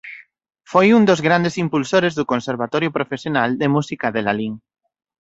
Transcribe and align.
Foi 0.71 0.87
un 0.97 1.03
dos 1.09 1.23
grandes 1.27 1.55
impulsores 1.65 2.13
do 2.15 2.27
Conservatorio 2.31 2.93
Profesional 2.97 3.49
de 3.61 3.67
Música 3.75 4.07
de 4.15 4.21
Lalín. 4.27 4.53